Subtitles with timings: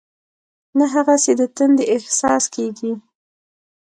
[0.77, 2.91] نه هغسې د تندې احساس کېږي.